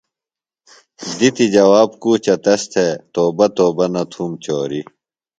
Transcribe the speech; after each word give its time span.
دِتیۡ 1.17 1.51
جواب 1.55 1.89
کوچہ 2.01 2.35
تس 2.43 2.61
تھےۡ، 2.71 2.93
توبہ 3.13 3.47
توبہ 3.57 3.85
نہ 3.93 4.03
تُھوم 4.11 4.31
چوریۡ 4.43 4.85